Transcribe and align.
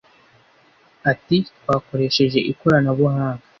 Ati 1.11 1.37
“Twakoresheje 1.57 2.39
ikoranabuhanga 2.51 3.43